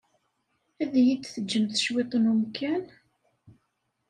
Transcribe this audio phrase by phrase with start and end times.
[0.81, 2.83] Ad iyi-d-teǧǧemt cwiṭ n umkan?